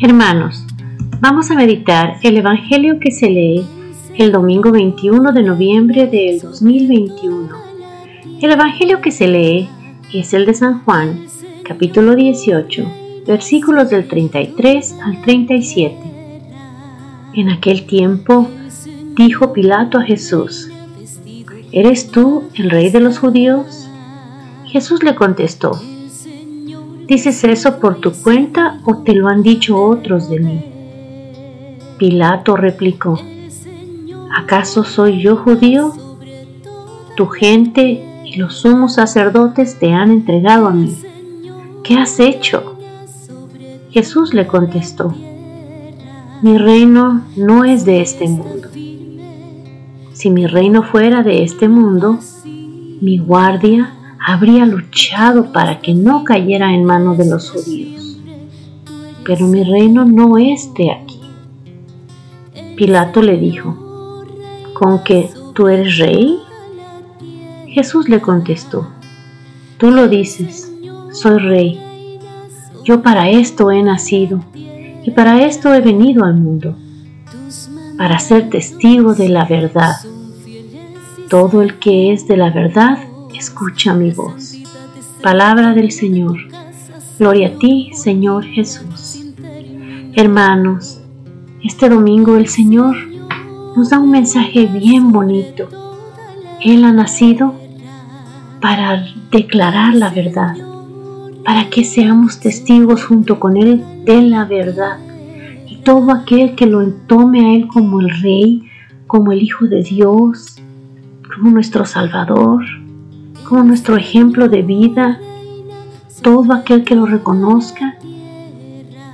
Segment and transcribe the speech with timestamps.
[0.00, 0.64] Hermanos,
[1.18, 3.66] vamos a meditar el Evangelio que se lee
[4.14, 7.48] el domingo 21 de noviembre del 2021.
[8.40, 9.68] El Evangelio que se lee
[10.14, 11.26] es el de San Juan,
[11.64, 15.96] capítulo 18, versículos del 33 al 37.
[17.34, 18.48] En aquel tiempo
[19.16, 20.70] dijo Pilato a Jesús,
[21.72, 23.88] ¿Eres tú el rey de los judíos?
[24.64, 25.72] Jesús le contestó,
[27.08, 30.64] ¿Dices eso por tu cuenta o te lo han dicho otros de mí?
[31.96, 33.18] Pilato replicó,
[34.36, 35.94] ¿acaso soy yo judío?
[37.16, 40.98] Tu gente y los sumos sacerdotes te han entregado a mí.
[41.82, 42.76] ¿Qué has hecho?
[43.90, 45.14] Jesús le contestó,
[46.42, 48.68] mi reino no es de este mundo.
[50.12, 53.94] Si mi reino fuera de este mundo, mi guardia
[54.28, 58.18] habría luchado para que no cayera en manos de los judíos.
[59.24, 61.18] Pero mi reino no es de aquí.
[62.76, 63.74] Pilato le dijo,
[64.74, 66.38] ¿con que tú eres rey?
[67.68, 68.86] Jesús le contestó,
[69.78, 70.70] tú lo dices,
[71.10, 71.80] soy rey.
[72.84, 74.44] Yo para esto he nacido
[75.04, 76.76] y para esto he venido al mundo,
[77.96, 79.96] para ser testigo de la verdad.
[81.30, 83.07] Todo el que es de la verdad
[83.38, 84.56] escucha mi voz.
[85.22, 86.38] Palabra del Señor.
[87.18, 89.24] Gloria a ti, Señor Jesús.
[90.14, 91.00] Hermanos,
[91.62, 92.96] este domingo el Señor
[93.76, 95.68] nos da un mensaje bien bonito.
[96.64, 97.54] Él ha nacido
[98.60, 100.56] para declarar la verdad,
[101.44, 104.98] para que seamos testigos junto con Él de la verdad.
[105.68, 108.68] Y todo aquel que lo tome a Él como el Rey,
[109.06, 110.56] como el Hijo de Dios,
[111.32, 112.64] como nuestro Salvador,
[113.44, 115.20] como nuestro ejemplo de vida.
[116.22, 117.96] Todo aquel que lo reconozca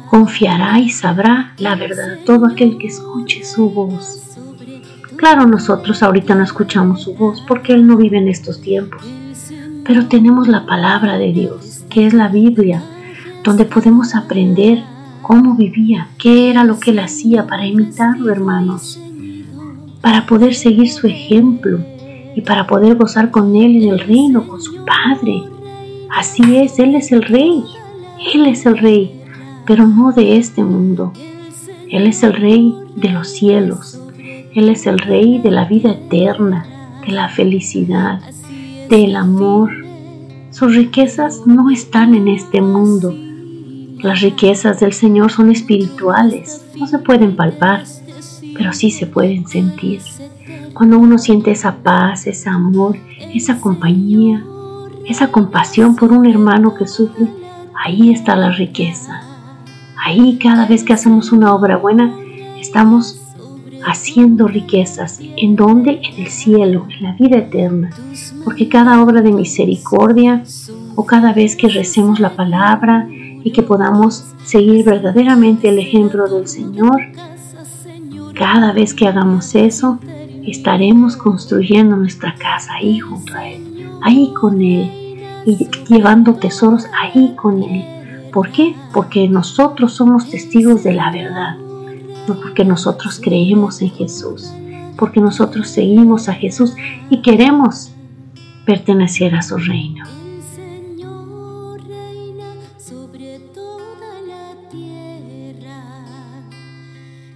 [0.09, 2.19] confiará y sabrá la verdad.
[2.25, 4.39] Todo aquel que escuche su voz.
[5.17, 9.03] Claro, nosotros ahorita no escuchamos su voz porque Él no vive en estos tiempos.
[9.85, 12.83] Pero tenemos la palabra de Dios, que es la Biblia,
[13.43, 14.83] donde podemos aprender
[15.23, 19.01] cómo vivía, qué era lo que Él hacía para imitarlo, hermanos,
[20.01, 21.79] para poder seguir su ejemplo
[22.35, 25.43] y para poder gozar con Él en el reino, con su Padre.
[26.11, 27.65] Así es, Él es el Rey,
[28.35, 29.21] Él es el Rey,
[29.67, 31.13] pero no de este mundo.
[31.91, 34.01] Él es el Rey de los cielos,
[34.55, 36.67] Él es el Rey de la vida eterna,
[37.07, 38.21] de la felicidad,
[38.89, 39.71] del amor.
[40.51, 43.15] Sus riquezas no están en este mundo.
[44.03, 47.85] Las riquezas del Señor son espirituales, no se pueden palpar,
[48.55, 50.01] pero sí se pueden sentir.
[50.75, 52.97] Cuando uno siente esa paz, ese amor,
[53.33, 54.45] esa compañía,
[55.07, 57.29] esa compasión por un hermano que sufre,
[57.85, 59.21] ahí está la riqueza.
[60.05, 62.13] Ahí cada vez que hacemos una obra buena,
[62.59, 63.21] estamos
[63.87, 65.21] haciendo riquezas.
[65.37, 66.01] ¿En dónde?
[66.03, 67.91] En el cielo, en la vida eterna.
[68.45, 70.43] Porque cada obra de misericordia
[70.97, 76.49] o cada vez que recemos la palabra y que podamos seguir verdaderamente el ejemplo del
[76.49, 77.01] Señor,
[78.35, 79.99] cada vez que hagamos eso,
[80.51, 84.91] estaremos construyendo nuestra casa ahí junto a Él, ahí con Él
[85.47, 87.85] y llevando tesoros ahí con Él.
[88.33, 88.75] ¿Por qué?
[88.93, 91.57] Porque nosotros somos testigos de la verdad,
[92.27, 94.53] no porque nosotros creemos en Jesús,
[94.97, 96.75] porque nosotros seguimos a Jesús
[97.11, 97.93] y queremos
[98.65, 100.05] pertenecer a su reino.